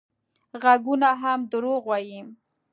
غږونه 0.61 1.09
هم 1.21 1.39
دروغ 1.51 1.81
وايي 1.87 2.19